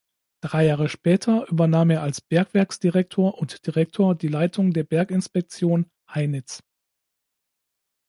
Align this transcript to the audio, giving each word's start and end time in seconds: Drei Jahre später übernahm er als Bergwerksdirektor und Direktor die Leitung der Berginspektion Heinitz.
Drei 0.43 0.65
Jahre 0.65 0.89
später 0.89 1.47
übernahm 1.49 1.91
er 1.91 2.01
als 2.01 2.21
Bergwerksdirektor 2.21 3.35
und 3.37 3.67
Direktor 3.67 4.15
die 4.15 4.29
Leitung 4.29 4.73
der 4.73 4.83
Berginspektion 4.83 5.91
Heinitz. 6.11 6.63